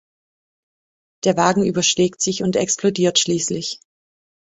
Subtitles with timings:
[1.25, 3.81] Der Wagen überschlägt sich und explodiert schließlich.